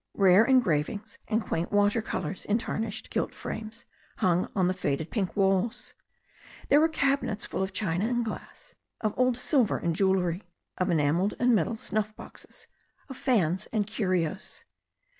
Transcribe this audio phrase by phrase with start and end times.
[0.15, 3.85] Rare engravings and quaint water colours, in tarnished gilt frames,
[4.17, 4.73] hung on the.
[4.73, 5.93] faded pink walls.
[6.69, 10.41] There were cabinets full of china and glass, of old silver and jewellery,
[10.79, 12.65] of enamelled and metal snuff boxes,
[13.09, 14.63] of fans and curios.